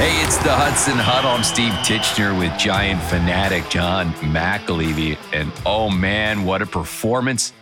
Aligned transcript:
Hey, 0.00 0.22
it's 0.24 0.38
the 0.38 0.50
Hudson 0.50 0.96
Huddle. 0.96 1.32
I'm 1.32 1.44
Steve 1.44 1.74
Titchener 1.84 2.32
with 2.38 2.58
Giant 2.58 3.02
fanatic 3.02 3.68
John 3.68 4.14
McAlevey. 4.14 5.18
And 5.30 5.52
oh 5.66 5.90
man, 5.90 6.44
what 6.44 6.62
a 6.62 6.66
performance 6.66 7.52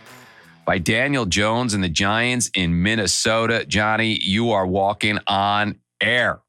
by 0.63 0.77
Daniel 0.77 1.25
Jones 1.25 1.73
and 1.73 1.83
the 1.83 1.89
Giants 1.89 2.49
in 2.55 2.81
Minnesota. 2.81 3.65
Johnny, 3.65 4.17
you 4.23 4.51
are 4.51 4.65
walking 4.65 5.19
on 5.27 5.81
air. 5.99 6.39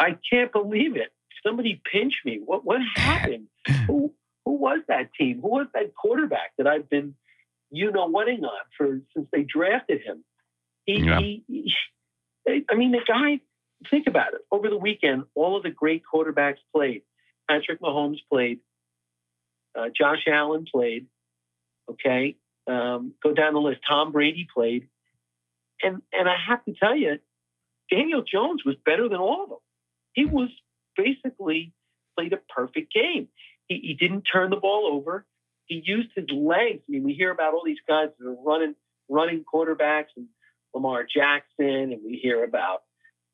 I 0.00 0.18
can't 0.28 0.50
believe 0.50 0.96
it. 0.96 1.12
Somebody 1.46 1.80
pinched 1.92 2.24
me. 2.24 2.40
What 2.44 2.64
what 2.64 2.80
happened? 2.96 3.46
who 3.86 4.12
who 4.44 4.54
was 4.54 4.80
that 4.88 5.14
team? 5.14 5.40
Who 5.40 5.50
was 5.50 5.68
that 5.72 5.94
quarterback 5.94 6.50
that 6.58 6.66
I've 6.66 6.90
been 6.90 7.14
you 7.70 7.92
know 7.92 8.08
whatting 8.08 8.42
on 8.42 8.60
for 8.76 9.00
since 9.14 9.28
they 9.32 9.44
drafted 9.44 10.02
him? 10.02 10.24
He, 10.84 10.94
yeah. 10.98 11.20
he, 11.20 11.44
he 11.46 11.72
I 12.68 12.74
mean 12.74 12.90
the 12.90 13.02
guy 13.06 13.38
think 13.90 14.06
about 14.06 14.34
it. 14.34 14.40
Over 14.50 14.68
the 14.68 14.76
weekend, 14.76 15.24
all 15.34 15.56
of 15.56 15.62
the 15.62 15.70
great 15.70 16.02
quarterbacks 16.12 16.58
played. 16.74 17.02
Patrick 17.48 17.80
Mahomes 17.80 18.18
played. 18.30 18.60
Uh, 19.76 19.86
Josh 19.96 20.24
Allen 20.26 20.66
played. 20.70 21.06
Okay, 21.90 22.36
um, 22.68 23.14
go 23.22 23.32
down 23.32 23.54
the 23.54 23.60
list. 23.60 23.80
Tom 23.88 24.12
Brady 24.12 24.46
played, 24.52 24.88
and 25.82 26.00
and 26.12 26.28
I 26.28 26.36
have 26.48 26.64
to 26.64 26.74
tell 26.74 26.96
you, 26.96 27.18
Daniel 27.90 28.22
Jones 28.22 28.62
was 28.64 28.76
better 28.84 29.08
than 29.08 29.18
all 29.18 29.42
of 29.42 29.48
them. 29.48 29.58
He 30.12 30.24
was 30.26 30.48
basically 30.96 31.72
played 32.16 32.32
a 32.32 32.38
perfect 32.54 32.92
game. 32.92 33.28
He, 33.68 33.80
he 33.82 33.94
didn't 33.94 34.22
turn 34.22 34.50
the 34.50 34.56
ball 34.56 34.88
over. 34.92 35.26
He 35.66 35.82
used 35.84 36.10
his 36.14 36.26
legs. 36.30 36.82
I 36.88 36.92
mean, 36.92 37.02
we 37.02 37.14
hear 37.14 37.30
about 37.30 37.54
all 37.54 37.62
these 37.64 37.78
guys 37.88 38.08
that 38.18 38.26
are 38.26 38.36
running 38.44 38.74
running 39.08 39.44
quarterbacks 39.52 40.12
and 40.16 40.26
Lamar 40.74 41.04
Jackson, 41.04 41.92
and 41.92 42.00
we 42.04 42.18
hear 42.22 42.44
about 42.44 42.82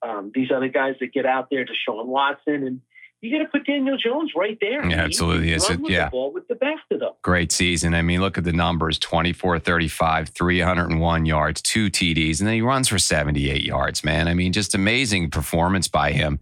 um, 0.03 0.33
these 0.35 0.51
other 0.55 0.69
guys 0.69 0.95
that 1.01 1.13
get 1.13 1.27
out 1.27 1.49
there, 1.51 1.65
Deshaun 1.65 2.07
Watson, 2.07 2.67
and 2.67 2.81
you 3.21 3.37
got 3.37 3.45
to 3.45 3.51
put 3.51 3.67
Daniel 3.67 3.97
Jones 3.97 4.33
right 4.37 4.57
there. 4.61 4.85
Yeah, 4.87 4.97
absolutely. 4.97 5.51
Yes, 5.51 5.69
it, 5.69 5.81
yeah. 5.89 6.05
The 6.05 6.11
ball 6.11 6.33
with 6.33 6.47
the 6.47 6.55
best 6.55 6.83
of 6.93 7.01
them. 7.01 7.11
Great 7.23 7.51
season. 7.51 7.95
I 7.95 8.03
mean, 8.03 8.21
look 8.21 8.39
at 8.39 8.45
the 8.45 8.53
numbers 8.53 8.99
24 8.99 9.59
35, 9.59 10.29
301 10.29 11.27
yards, 11.27 11.61
two 11.61 11.91
TDs, 11.91 12.39
and 12.39 12.47
then 12.47 12.55
he 12.55 12.63
runs 12.63 12.89
for 12.89 12.99
78 12.99 13.65
yards, 13.65 14.05
man. 14.05 14.29
I 14.29 14.35
mean, 14.35 14.53
just 14.53 14.75
amazing 14.75 15.31
performance 15.31 15.89
by 15.89 16.13
him. 16.13 16.39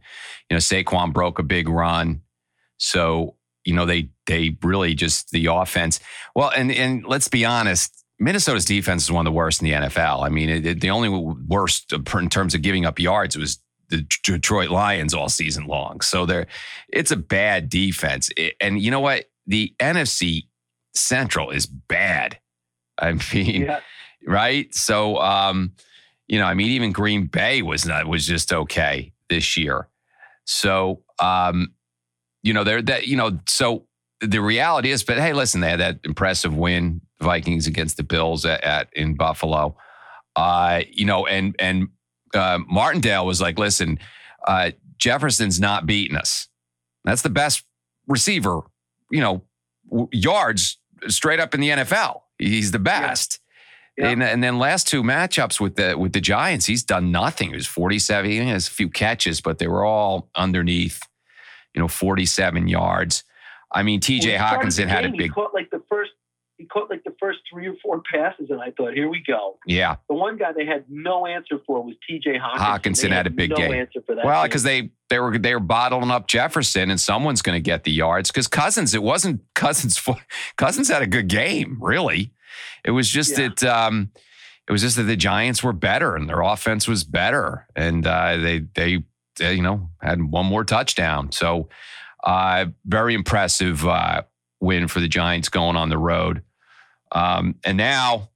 You 0.50 0.56
know, 0.56 0.58
Saquon 0.58 1.12
broke 1.12 1.38
a 1.38 1.42
big 1.42 1.68
run. 1.68 2.20
So, 2.76 3.36
you 3.64 3.72
know, 3.72 3.86
they 3.86 4.10
they 4.26 4.58
really 4.62 4.94
just 4.94 5.30
the 5.30 5.46
offense. 5.46 5.98
Well, 6.34 6.52
and 6.54 6.70
and 6.70 7.06
let's 7.06 7.28
be 7.28 7.46
honest, 7.46 8.04
Minnesota's 8.18 8.64
defense 8.64 9.04
is 9.04 9.12
one 9.12 9.26
of 9.26 9.30
the 9.30 9.36
worst 9.36 9.60
in 9.60 9.68
the 9.68 9.74
NFL. 9.74 10.24
I 10.24 10.28
mean, 10.28 10.48
it, 10.48 10.66
it, 10.66 10.80
the 10.80 10.90
only 10.90 11.08
worst 11.08 11.92
in 11.92 12.28
terms 12.30 12.54
of 12.54 12.62
giving 12.62 12.86
up 12.86 12.98
yards 12.98 13.36
was 13.36 13.60
the 13.88 14.06
Detroit 14.24 14.70
Lions 14.70 15.14
all 15.14 15.28
season 15.28 15.66
long. 15.66 16.00
So 16.00 16.26
there, 16.26 16.46
it's 16.88 17.10
a 17.10 17.16
bad 17.16 17.68
defense. 17.68 18.30
And 18.60 18.80
you 18.80 18.90
know 18.90 19.00
what? 19.00 19.26
The 19.46 19.74
NFC 19.78 20.46
Central 20.94 21.50
is 21.50 21.66
bad. 21.66 22.38
I 22.98 23.12
mean, 23.34 23.62
yeah. 23.62 23.80
right? 24.26 24.74
So, 24.74 25.18
um, 25.18 25.72
you 26.26 26.38
know, 26.38 26.46
I 26.46 26.54
mean, 26.54 26.68
even 26.68 26.92
Green 26.92 27.26
Bay 27.26 27.62
was 27.62 27.86
not 27.86 28.06
was 28.06 28.26
just 28.26 28.52
okay 28.52 29.12
this 29.28 29.56
year. 29.56 29.88
So, 30.44 31.02
um, 31.20 31.74
you 32.42 32.52
know, 32.52 32.64
they're 32.64 32.82
that 32.82 33.06
you 33.06 33.16
know, 33.16 33.38
so 33.46 33.86
the 34.20 34.40
reality 34.40 34.90
is, 34.90 35.02
but 35.02 35.18
hey, 35.18 35.32
listen, 35.32 35.60
they 35.60 35.70
had 35.70 35.80
that 35.80 36.00
impressive 36.04 36.56
win, 36.56 37.00
Vikings 37.20 37.66
against 37.66 37.96
the 37.96 38.02
Bills 38.02 38.44
at, 38.44 38.62
at 38.64 38.88
in 38.92 39.14
Buffalo. 39.14 39.76
Uh, 40.34 40.82
you 40.90 41.04
know, 41.04 41.26
and 41.26 41.54
and 41.58 41.88
uh, 42.34 42.58
Martindale 42.68 43.26
was 43.26 43.40
like, 43.40 43.58
listen, 43.58 43.98
uh, 44.46 44.70
Jefferson's 44.98 45.60
not 45.60 45.86
beating 45.86 46.16
us. 46.16 46.48
That's 47.04 47.22
the 47.22 47.30
best 47.30 47.64
receiver, 48.06 48.60
you 49.10 49.20
know, 49.20 49.42
w- 49.88 50.08
yards 50.12 50.78
straight 51.08 51.40
up 51.40 51.54
in 51.54 51.60
the 51.60 51.70
NFL. 51.70 52.22
He's 52.38 52.70
the 52.70 52.78
best. 52.78 53.38
Yeah. 53.40 53.42
Yeah. 53.96 54.10
And, 54.10 54.22
and, 54.22 54.44
then 54.44 54.58
last 54.58 54.86
two 54.86 55.02
matchups 55.02 55.58
with 55.58 55.76
the 55.76 55.96
with 55.96 56.12
the 56.12 56.20
Giants, 56.20 56.66
he's 56.66 56.84
done 56.84 57.10
nothing. 57.10 57.48
He 57.48 57.56
was 57.56 57.66
47. 57.66 58.30
He 58.30 58.36
has 58.36 58.68
a 58.68 58.70
few 58.70 58.90
catches, 58.90 59.40
but 59.40 59.58
they 59.58 59.68
were 59.68 59.86
all 59.86 60.28
underneath, 60.36 61.00
you 61.74 61.80
know, 61.80 61.88
47 61.88 62.68
yards. 62.68 63.24
I 63.72 63.82
mean, 63.82 64.00
TJ 64.00 64.38
well, 64.38 64.38
Hockenson 64.38 64.88
had 64.88 65.04
a 65.04 65.10
big. 65.10 65.22
He 65.22 65.28
caught 65.28 65.54
like 65.54 65.70
the 65.70 65.82
first 65.88 66.12
he 66.58 66.64
caught 66.64 66.88
like 66.88 67.04
the 67.04 67.14
first 67.20 67.40
three 67.50 67.68
or 67.68 67.74
four 67.82 68.02
passes, 68.10 68.48
and 68.50 68.60
I 68.60 68.70
thought, 68.76 68.94
here 68.94 69.08
we 69.10 69.22
go. 69.26 69.58
Yeah. 69.66 69.96
The 70.08 70.14
one 70.14 70.38
guy 70.38 70.52
they 70.52 70.64
had 70.64 70.84
no 70.88 71.26
answer 71.26 71.58
for 71.66 71.82
was 71.82 71.96
T.J. 72.08 72.38
Hockenson. 72.38 72.56
Hockenson 72.56 73.02
had, 73.02 73.12
had, 73.12 73.26
a 73.26 73.30
big 73.30 73.50
no 73.50 73.56
game. 73.56 73.72
Answer 73.72 74.00
for 74.06 74.14
that 74.14 74.24
well, 74.24 74.42
because 74.44 74.62
they 74.62 74.90
they 75.10 75.18
were 75.18 75.36
they 75.36 75.54
were 75.54 75.60
bottling 75.60 76.10
up 76.10 76.28
Jefferson, 76.28 76.90
and 76.90 77.00
someone's 77.00 77.42
going 77.42 77.56
to 77.56 77.62
get 77.62 77.84
the 77.84 77.92
yards. 77.92 78.30
Because 78.30 78.48
Cousins, 78.48 78.94
it 78.94 79.02
wasn't 79.02 79.42
Cousins. 79.54 80.02
Cousins 80.56 80.88
had 80.88 81.02
a 81.02 81.06
good 81.06 81.28
game, 81.28 81.78
really. 81.80 82.32
It 82.84 82.92
was 82.92 83.08
just 83.08 83.38
yeah. 83.38 83.48
that. 83.48 83.64
Um, 83.64 84.10
it 84.66 84.72
was 84.72 84.82
just 84.82 84.96
that 84.96 85.04
the 85.04 85.16
Giants 85.16 85.62
were 85.62 85.72
better 85.72 86.16
and 86.16 86.28
their 86.28 86.40
offense 86.40 86.88
was 86.88 87.04
better, 87.04 87.68
and 87.76 88.04
uh, 88.04 88.36
they, 88.36 88.60
they 88.74 89.04
they 89.36 89.54
you 89.54 89.62
know 89.62 89.90
had 90.00 90.22
one 90.22 90.46
more 90.46 90.64
touchdown. 90.64 91.30
So 91.32 91.68
uh, 92.24 92.66
very 92.84 93.14
impressive 93.14 93.86
uh, 93.86 94.22
win 94.60 94.88
for 94.88 95.00
the 95.00 95.08
Giants 95.08 95.48
going 95.48 95.76
on 95.76 95.88
the 95.88 95.98
road. 95.98 96.42
Um, 97.12 97.56
and 97.64 97.76
now, 97.76 98.30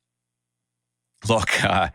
look, 1.28 1.64
uh, 1.64 1.90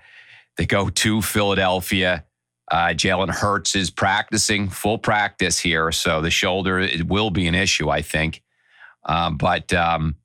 they 0.57 0.65
go 0.65 0.89
to 0.89 1.21
Philadelphia. 1.21 2.25
Uh, 2.71 2.87
Jalen 2.87 3.29
Hurts 3.29 3.75
is 3.75 3.91
practicing 3.91 4.69
full 4.69 4.97
practice 4.97 5.59
here, 5.59 5.91
so 5.91 6.21
the 6.21 6.31
shoulder 6.31 6.79
it 6.79 7.07
will 7.07 7.29
be 7.29 7.47
an 7.47 7.55
issue, 7.55 7.89
I 7.89 8.01
think. 8.01 8.41
Um, 9.05 9.37
but 9.37 9.71
um, 9.71 10.15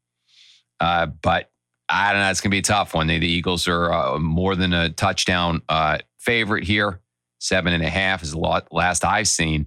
uh, 0.81 1.07
but 1.07 1.51
I 1.91 2.13
don't 2.13 2.23
know. 2.23 2.31
It's 2.31 2.41
going 2.41 2.51
to 2.51 2.55
be 2.55 2.61
a 2.61 2.63
tough 2.63 2.95
one. 2.95 3.09
the 3.09 3.15
Eagles 3.15 3.69
are 3.69 3.93
uh, 3.93 4.19
more 4.19 4.57
than 4.57 4.73
a 4.73 4.91
touchdown 4.91 5.63
uh, 5.69 5.99
favorite 6.19 6.65
here. 6.65 7.01
Seven 7.39 7.73
and 7.73 7.83
a 7.83 7.89
half 7.89 8.23
is 8.23 8.33
the 8.33 8.63
last 8.71 9.05
I've 9.05 9.29
seen, 9.29 9.67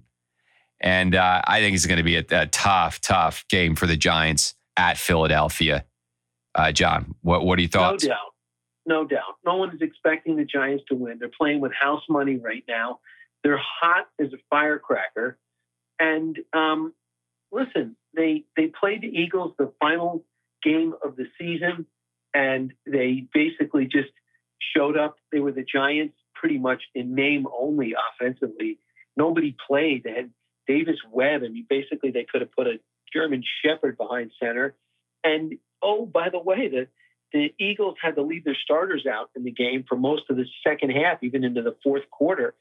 and 0.83 1.16
uh, 1.16 1.41
I 1.47 1.61
think 1.61 1.75
it's 1.75 1.85
going 1.85 1.97
to 1.97 2.03
be 2.03 2.17
a, 2.17 2.25
a 2.29 2.45
tough, 2.47 2.99
tough 2.99 3.45
game 3.47 3.75
for 3.75 3.88
the 3.88 3.95
Giants 3.95 4.53
at 4.75 4.97
Philadelphia. 4.97 5.85
Uh, 6.53 6.71
John, 6.71 7.16
what 7.21 7.45
what 7.45 7.57
are 7.57 7.61
your 7.61 7.69
thoughts? 7.69 8.03
No 8.03 8.09
doubt, 8.09 8.33
no 8.85 9.05
doubt. 9.05 9.38
No 9.45 9.55
one 9.55 9.73
is 9.73 9.81
expecting 9.81 10.35
the 10.35 10.45
Giants 10.45 10.83
to 10.89 10.95
win. 10.95 11.17
They're 11.19 11.31
playing 11.35 11.61
with 11.61 11.71
house 11.73 12.03
money 12.09 12.35
right 12.38 12.63
now. 12.67 12.99
They're 13.44 13.59
hot 13.59 14.07
as 14.19 14.27
a 14.33 14.38
firecracker, 14.49 15.39
and 15.99 16.38
um, 16.53 16.94
listen, 17.51 17.95
they 18.13 18.44
they 18.55 18.67
played 18.67 19.01
the 19.01 19.07
Eagles 19.07 19.53
the 19.57 19.71
final 19.79 20.23
game 20.63 20.94
of 21.03 21.15
the 21.15 21.25
season, 21.39 21.88
and 22.35 22.73
they 22.85 23.25
basically 23.33 23.85
just 23.85 24.11
showed 24.75 24.97
up. 24.97 25.15
They 25.31 25.39
were 25.39 25.51
the 25.51 25.65
Giants 25.65 26.15
pretty 26.35 26.59
much 26.59 26.83
in 26.94 27.15
name 27.15 27.47
only 27.57 27.95
offensively. 28.11 28.79
Nobody 29.15 29.55
played. 29.67 30.03
They 30.03 30.11
had 30.11 30.29
Davis 30.68 30.97
Webb. 31.12 31.41
I 31.44 31.50
mean, 31.50 31.66
basically, 31.69 32.12
they 32.12 32.25
could 32.29 32.41
have 32.41 32.51
put 32.51 32.68
a 32.68 32.79
German 33.13 33.44
Shepherd 33.63 33.97
behind 33.97 34.31
center. 34.41 34.75
And 35.24 35.53
oh, 35.81 36.06
by 36.06 36.29
the 36.29 36.40
way, 36.40 36.68
the 36.69 36.88
the 37.31 37.53
Eagles 37.59 37.96
had 38.01 38.16
to 38.16 38.22
leave 38.22 38.44
their 38.44 38.57
starters 38.63 39.06
out 39.07 39.31
in 39.35 39.44
the 39.44 39.51
game 39.51 39.84
for 39.90 39.96
most 39.96 40.24
of 40.29 40.38
the 40.38 40.46
second 40.66 40.91
half, 40.91 41.18
even 41.24 41.44
into 41.44 41.63
the 41.63 41.75
fourth 41.84 42.09
quarter. 42.12 42.53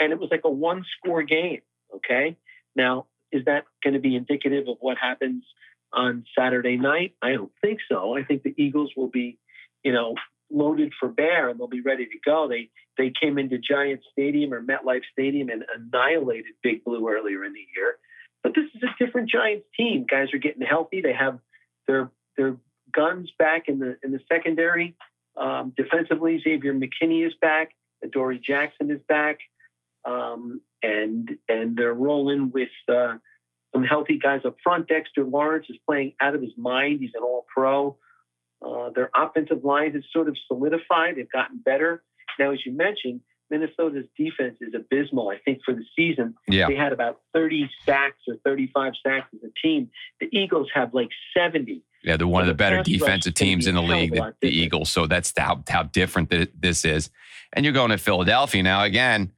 And 0.00 0.12
it 0.12 0.18
was 0.18 0.30
like 0.30 0.42
a 0.44 0.50
one 0.50 0.84
score 0.96 1.22
game. 1.22 1.60
Okay. 1.94 2.36
Now, 2.74 3.06
is 3.30 3.44
that 3.44 3.64
going 3.82 3.94
to 3.94 4.00
be 4.00 4.16
indicative 4.16 4.66
of 4.68 4.76
what 4.80 4.98
happens 4.98 5.44
on 5.92 6.24
Saturday 6.36 6.76
night? 6.76 7.14
I 7.22 7.32
don't 7.32 7.52
think 7.60 7.78
so. 7.88 8.16
I 8.16 8.24
think 8.24 8.42
the 8.42 8.54
Eagles 8.56 8.92
will 8.96 9.08
be, 9.08 9.38
you 9.84 9.92
know, 9.92 10.14
loaded 10.50 10.92
for 10.98 11.08
bear 11.08 11.48
and 11.48 11.58
they'll 11.58 11.68
be 11.68 11.80
ready 11.80 12.06
to 12.06 12.18
go. 12.24 12.48
They 12.48 12.70
they 12.96 13.12
came 13.20 13.38
into 13.38 13.58
Giant 13.58 14.00
Stadium 14.12 14.52
or 14.52 14.62
MetLife 14.62 15.02
Stadium 15.12 15.48
and 15.50 15.64
annihilated 15.74 16.52
Big 16.62 16.84
Blue 16.84 17.08
earlier 17.08 17.44
in 17.44 17.52
the 17.52 17.66
year. 17.76 17.96
But 18.42 18.54
this 18.54 18.64
is 18.74 18.82
a 18.82 19.04
different 19.04 19.30
Giants 19.30 19.66
team. 19.76 20.06
Guys 20.08 20.32
are 20.32 20.38
getting 20.38 20.62
healthy. 20.62 21.00
They 21.00 21.12
have 21.12 21.38
their 21.86 22.10
their 22.36 22.56
guns 22.94 23.30
back 23.38 23.68
in 23.68 23.78
the 23.78 23.96
in 24.02 24.12
the 24.12 24.20
secondary. 24.30 24.96
Um, 25.36 25.72
defensively, 25.76 26.40
Xavier 26.42 26.74
McKinney 26.74 27.26
is 27.26 27.34
back. 27.40 27.70
Dory 28.12 28.38
Jackson 28.38 28.90
is 28.90 29.00
back, 29.08 29.38
um, 30.04 30.60
and 30.82 31.30
and 31.48 31.76
they're 31.76 31.94
rolling 31.94 32.50
with 32.52 32.68
uh, 32.88 33.14
some 33.72 33.84
healthy 33.84 34.18
guys 34.18 34.42
up 34.44 34.56
front. 34.62 34.88
Dexter 34.88 35.24
Lawrence 35.24 35.66
is 35.68 35.76
playing 35.86 36.14
out 36.20 36.34
of 36.34 36.42
his 36.42 36.52
mind. 36.56 37.00
He's 37.00 37.10
an 37.14 37.22
All 37.22 37.44
Pro. 37.52 37.96
Uh, 38.88 38.92
their 38.94 39.10
offensive 39.14 39.64
line 39.64 39.92
has 39.92 40.02
sort 40.12 40.28
of 40.28 40.36
solidified. 40.46 41.16
They've 41.16 41.30
gotten 41.30 41.58
better. 41.58 42.02
Now, 42.38 42.52
as 42.52 42.58
you 42.64 42.72
mentioned, 42.72 43.20
Minnesota's 43.50 44.04
defense 44.16 44.58
is 44.60 44.74
abysmal. 44.74 45.30
I 45.30 45.38
think 45.38 45.60
for 45.64 45.74
the 45.74 45.84
season, 45.96 46.34
yeah. 46.46 46.68
they 46.68 46.74
had 46.74 46.92
about 46.92 47.20
30 47.34 47.68
sacks 47.84 48.18
or 48.28 48.36
35 48.44 48.92
sacks 49.04 49.28
as 49.34 49.40
a 49.42 49.66
team. 49.66 49.90
The 50.20 50.28
Eagles 50.32 50.68
have 50.74 50.92
like 50.92 51.08
70. 51.36 51.82
Yeah, 52.04 52.16
they're 52.16 52.26
one 52.26 52.40
so 52.40 52.42
of 52.42 52.46
the, 52.46 52.52
the 52.52 52.56
better 52.56 52.82
defensive 52.82 53.34
teams 53.34 53.66
in 53.66 53.74
the 53.74 53.82
league, 53.82 54.12
the, 54.12 54.34
the 54.40 54.48
Eagles. 54.48 54.90
So 54.90 55.06
that's 55.06 55.32
how, 55.36 55.62
how 55.68 55.84
different 55.84 56.32
this 56.60 56.84
is. 56.84 57.10
And 57.52 57.64
you're 57.64 57.74
going 57.74 57.90
to 57.90 57.98
Philadelphia 57.98 58.62
now. 58.62 58.84
Again, 58.84 59.32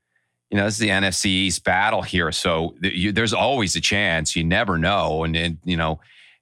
you 0.51 0.59
know, 0.59 0.65
this 0.65 0.75
is 0.75 0.81
the 0.81 0.89
NFC 0.89 1.27
East 1.27 1.65
battle 1.65 2.03
here. 2.03 2.33
So 2.33 2.75
you, 2.83 3.13
there's 3.13 3.33
always 3.33 3.77
a 3.77 3.81
chance. 3.81 4.35
You 4.35 4.45
never 4.45 4.77
know. 4.77 5.23
And, 5.23 5.37
and 5.37 5.59
you 5.65 5.77
know, 5.77 6.01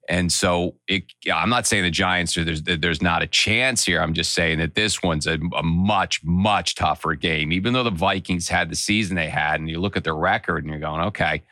and 0.09 0.33
so 0.33 0.75
it, 0.89 1.05
I'm 1.33 1.51
not 1.51 1.67
saying 1.67 1.85
the 1.85 1.91
Giants 1.91 2.37
are 2.39 2.45
there's 2.45 2.63
there's 2.63 3.03
not 3.03 3.23
a 3.23 3.27
chance 3.27 3.85
here. 3.85 4.01
I'm 4.01 4.15
just 4.15 4.33
saying 4.33 4.59
that 4.59 4.75
this 4.75 5.03
one's 5.03 5.27
a, 5.27 5.39
a, 5.55 5.63
much 5.63 6.25
much 6.25 6.75
tougher 6.77 7.15
game. 7.15 7.53
Even 7.53 7.75
though 7.75 7.83
the 7.83 7.91
Vikings 7.91 8.49
had 8.49 8.71
the 8.71 8.77
season 8.77 9.17
they 9.17 9.29
had, 9.29 9.61
and 9.61 9.69
you 9.69 9.79
look 9.79 9.97
at 9.97 10.05
their 10.05 10.17
record 10.17 10.65
and 10.65 10.71
you're 10.71 10.81
going, 10.81 11.03
okay, 11.03 11.43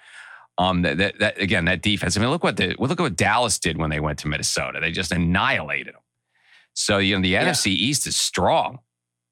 um, 0.57 0.83
that, 0.83 0.97
that, 0.97 1.19
that 1.19 1.39
again 1.39 1.67
that 1.67 1.83
defense. 1.83 2.17
I 2.17 2.21
mean, 2.21 2.31
look 2.31 2.43
what 2.43 2.57
the 2.57 2.75
look 2.79 2.93
at 2.93 3.01
what 3.01 3.17
Dallas 3.17 3.59
did 3.59 3.77
when 3.77 3.91
they 3.91 4.01
went 4.01 4.19
to 4.21 4.29
Minnesota. 4.29 4.81
They 4.81 4.91
just 4.91 5.13
annihilated 5.13 5.95
them. 5.95 6.03
So 6.73 6.97
you 6.97 7.15
know 7.15 7.23
the 7.23 7.29
yeah. 7.29 7.49
NFC 7.49 7.69
East 7.69 8.07
is 8.07 8.17
strong, 8.17 8.79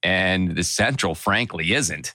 and 0.03 0.55
the 0.55 0.65
Central, 0.65 1.15
frankly, 1.15 1.73
isn't. 1.73 2.15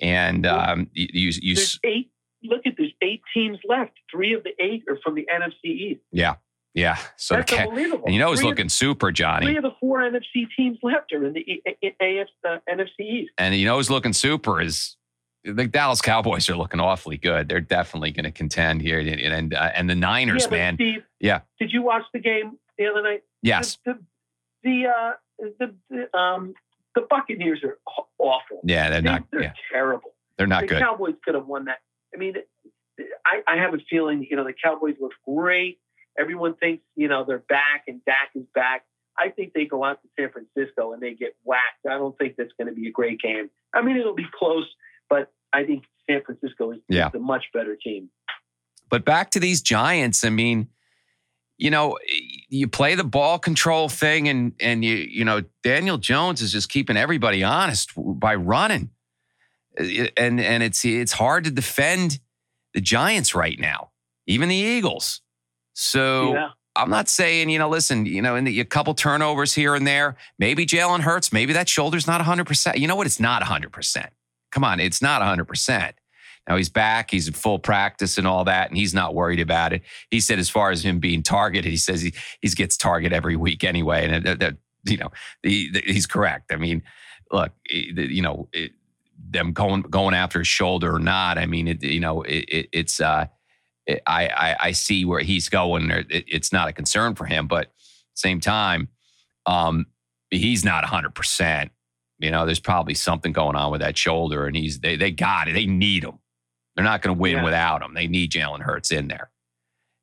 And 0.00 0.44
um, 0.46 0.90
you 0.92 1.30
you, 1.40 1.54
there's 1.54 1.78
eight. 1.84 2.11
Look 2.44 2.62
at 2.66 2.74
there's 2.76 2.92
eight 3.02 3.22
teams 3.34 3.58
left. 3.68 3.92
Three 4.10 4.34
of 4.34 4.42
the 4.44 4.50
eight 4.58 4.84
are 4.88 4.98
from 5.02 5.14
the 5.14 5.26
NFC 5.32 5.70
East. 5.70 6.00
Yeah, 6.10 6.36
yeah. 6.74 6.98
So 7.16 7.36
that's 7.36 7.52
unbelievable. 7.52 8.04
And 8.06 8.14
you 8.14 8.20
know, 8.20 8.32
it's 8.32 8.42
looking 8.42 8.66
of, 8.66 8.72
super, 8.72 9.12
Johnny. 9.12 9.46
Three 9.46 9.56
of 9.56 9.62
the 9.62 9.74
four 9.80 10.00
NFC 10.00 10.46
teams 10.56 10.78
left 10.82 11.12
are 11.12 11.24
in 11.24 11.32
the 11.32 11.62
AF, 11.82 12.28
uh, 12.48 12.58
NFC 12.68 13.00
East. 13.00 13.32
And 13.38 13.54
you 13.54 13.66
know, 13.66 13.76
who's 13.76 13.90
looking 13.90 14.12
super 14.12 14.60
is 14.60 14.96
the 15.44 15.66
Dallas 15.66 16.00
Cowboys 16.00 16.48
are 16.48 16.56
looking 16.56 16.80
awfully 16.80 17.16
good. 17.16 17.48
They're 17.48 17.60
definitely 17.60 18.12
going 18.12 18.24
to 18.24 18.30
contend 18.30 18.82
here, 18.82 19.00
and 19.00 19.08
and, 19.08 19.54
uh, 19.54 19.70
and 19.74 19.90
the 19.90 19.94
Niners, 19.94 20.44
yeah, 20.44 20.56
man. 20.56 20.74
Steve, 20.74 21.02
yeah. 21.20 21.40
Did 21.58 21.72
you 21.72 21.82
watch 21.82 22.02
the 22.12 22.20
game 22.20 22.58
the 22.78 22.86
other 22.86 23.02
night? 23.02 23.22
Yes. 23.42 23.78
The 23.84 23.98
the 24.62 24.86
uh, 24.86 25.12
the, 25.58 25.74
the 25.90 26.18
um 26.18 26.54
the 26.94 27.02
Buccaneers 27.08 27.62
are 27.64 27.78
awful. 28.18 28.60
Yeah, 28.64 28.90
they're 28.90 29.02
they, 29.02 29.10
not. 29.10 29.24
They're 29.30 29.42
yeah. 29.42 29.52
terrible. 29.72 30.14
They're 30.36 30.46
not 30.46 30.62
the 30.62 30.66
good. 30.68 30.76
The 30.76 30.80
Cowboys 30.80 31.14
could 31.24 31.34
have 31.34 31.46
won 31.46 31.66
that. 31.66 31.78
I 32.14 32.18
mean, 32.18 32.34
I, 33.24 33.42
I 33.46 33.56
have 33.56 33.74
a 33.74 33.78
feeling, 33.88 34.26
you 34.28 34.36
know, 34.36 34.44
the 34.44 34.52
Cowboys 34.52 34.96
look 35.00 35.12
great. 35.26 35.78
Everyone 36.18 36.54
thinks, 36.54 36.82
you 36.94 37.08
know, 37.08 37.24
they're 37.26 37.38
back 37.38 37.84
and 37.88 38.04
Dak 38.04 38.30
is 38.34 38.44
back. 38.54 38.84
I 39.18 39.28
think 39.28 39.52
they 39.54 39.64
go 39.64 39.84
out 39.84 39.98
to 40.02 40.08
San 40.18 40.30
Francisco 40.30 40.92
and 40.92 41.02
they 41.02 41.14
get 41.14 41.36
whacked. 41.44 41.86
I 41.88 41.94
don't 41.94 42.16
think 42.18 42.36
that's 42.36 42.52
going 42.58 42.68
to 42.68 42.74
be 42.74 42.88
a 42.88 42.90
great 42.90 43.20
game. 43.20 43.50
I 43.74 43.82
mean, 43.82 43.96
it'll 43.96 44.14
be 44.14 44.26
close, 44.34 44.66
but 45.08 45.32
I 45.52 45.64
think 45.64 45.84
San 46.08 46.22
Francisco 46.24 46.72
is, 46.72 46.80
yeah. 46.88 47.10
a 47.12 47.18
much 47.18 47.44
better 47.52 47.76
team. 47.76 48.10
But 48.90 49.04
back 49.04 49.30
to 49.30 49.40
these 49.40 49.62
Giants, 49.62 50.24
I 50.24 50.30
mean, 50.30 50.68
you 51.58 51.70
know, 51.70 51.98
you 52.48 52.68
play 52.68 52.94
the 52.94 53.04
ball 53.04 53.38
control 53.38 53.88
thing 53.88 54.28
and 54.28 54.52
and 54.60 54.84
you 54.84 54.96
you 54.96 55.24
know, 55.24 55.42
Daniel 55.62 55.96
Jones 55.96 56.42
is 56.42 56.50
just 56.50 56.68
keeping 56.68 56.96
everybody 56.96 57.44
honest 57.44 57.92
by 57.96 58.34
running. 58.34 58.90
Uh, 59.78 60.06
and 60.16 60.40
and 60.40 60.62
it's 60.62 60.84
it's 60.84 61.12
hard 61.12 61.44
to 61.44 61.50
defend 61.50 62.20
the 62.74 62.80
Giants 62.80 63.34
right 63.34 63.58
now, 63.58 63.90
even 64.26 64.48
the 64.48 64.56
Eagles. 64.56 65.20
So 65.74 66.34
yeah. 66.34 66.50
I'm 66.76 66.90
not 66.90 67.08
saying, 67.08 67.50
you 67.50 67.58
know, 67.58 67.68
listen, 67.68 68.06
you 68.06 68.22
know, 68.22 68.36
in 68.36 68.44
the, 68.44 68.60
a 68.60 68.64
couple 68.64 68.94
turnovers 68.94 69.54
here 69.54 69.74
and 69.74 69.86
there, 69.86 70.16
maybe 70.38 70.66
Jalen 70.66 71.00
Hurts, 71.00 71.32
maybe 71.32 71.52
that 71.52 71.68
shoulder's 71.68 72.06
not 72.06 72.20
100%. 72.20 72.78
You 72.78 72.88
know 72.88 72.96
what? 72.96 73.06
It's 73.06 73.20
not 73.20 73.42
100%. 73.42 74.08
Come 74.50 74.64
on, 74.64 74.80
it's 74.80 75.02
not 75.02 75.22
100%. 75.22 75.92
Now 76.48 76.56
he's 76.56 76.68
back, 76.68 77.10
he's 77.10 77.28
in 77.28 77.34
full 77.34 77.58
practice 77.58 78.18
and 78.18 78.26
all 78.26 78.44
that, 78.44 78.68
and 78.68 78.76
he's 78.76 78.92
not 78.92 79.14
worried 79.14 79.40
about 79.40 79.72
it. 79.72 79.82
He 80.10 80.18
said, 80.20 80.38
as 80.38 80.50
far 80.50 80.70
as 80.70 80.84
him 80.84 80.98
being 80.98 81.22
targeted, 81.22 81.70
he 81.70 81.76
says 81.76 82.02
he, 82.02 82.12
he 82.40 82.48
gets 82.48 82.76
target 82.76 83.12
every 83.12 83.36
week 83.36 83.64
anyway. 83.64 84.08
And 84.08 84.26
that, 84.26 84.40
that 84.40 84.56
you 84.84 84.96
know, 84.96 85.10
the, 85.42 85.82
he's 85.86 86.06
correct. 86.06 86.52
I 86.52 86.56
mean, 86.56 86.82
look, 87.30 87.52
you 87.70 88.22
know, 88.22 88.48
it, 88.52 88.72
them 89.30 89.52
going 89.52 89.82
going 89.82 90.14
after 90.14 90.40
his 90.40 90.48
shoulder 90.48 90.94
or 90.94 90.98
not. 90.98 91.38
I 91.38 91.46
mean, 91.46 91.68
it, 91.68 91.82
you 91.82 92.00
know, 92.00 92.22
it, 92.22 92.68
it's 92.72 93.00
uh, 93.00 93.26
it, 93.86 94.02
I, 94.06 94.28
I, 94.28 94.56
I 94.60 94.72
see 94.72 95.04
where 95.04 95.20
he's 95.20 95.48
going. 95.48 95.90
it's 96.08 96.52
not 96.52 96.68
a 96.68 96.72
concern 96.72 97.14
for 97.14 97.24
him, 97.24 97.46
but 97.46 97.72
same 98.14 98.40
time, 98.40 98.88
um, 99.46 99.86
he's 100.30 100.64
not 100.64 100.84
hundred 100.84 101.14
percent. 101.14 101.72
You 102.18 102.30
know, 102.30 102.46
there's 102.46 102.60
probably 102.60 102.94
something 102.94 103.32
going 103.32 103.56
on 103.56 103.72
with 103.72 103.80
that 103.80 103.96
shoulder, 103.96 104.46
and 104.46 104.56
he's 104.56 104.80
they 104.80 104.96
they 104.96 105.10
got 105.10 105.48
it. 105.48 105.52
They 105.52 105.66
need 105.66 106.04
him. 106.04 106.18
They're 106.76 106.84
not 106.84 107.02
going 107.02 107.16
to 107.16 107.20
win 107.20 107.36
yeah. 107.36 107.44
without 107.44 107.82
him. 107.82 107.94
They 107.94 108.06
need 108.06 108.32
Jalen 108.32 108.60
Hurts 108.60 108.92
in 108.92 109.08
there, 109.08 109.30